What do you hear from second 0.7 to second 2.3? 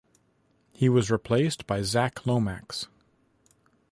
He was replaced by Zac